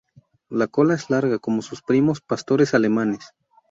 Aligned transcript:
La 0.49 0.65
cola 0.65 0.95
es 0.95 1.11
larga 1.11 1.37
como 1.37 1.61
sus 1.61 1.83
primos 1.83 2.21
pastores 2.21 2.73
alemanes. 2.73 3.35